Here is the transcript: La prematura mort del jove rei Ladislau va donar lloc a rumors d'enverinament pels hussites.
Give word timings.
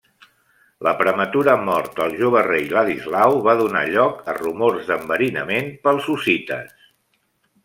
La 0.85 0.93
prematura 1.01 1.53
mort 1.65 1.91
del 1.99 2.15
jove 2.23 2.41
rei 2.47 2.65
Ladislau 2.77 3.37
va 3.49 3.55
donar 3.61 3.85
lloc 3.97 4.27
a 4.33 4.37
rumors 4.41 4.89
d'enverinament 4.93 5.71
pels 5.87 6.11
hussites. 6.15 6.93